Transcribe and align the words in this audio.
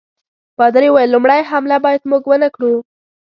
پادري 0.57 0.89
وویل 0.89 1.09
لومړی 1.13 1.41
حمله 1.51 1.77
باید 1.85 2.01
موږ 2.09 2.23
ونه 2.27 2.49
کړو. 2.55 2.73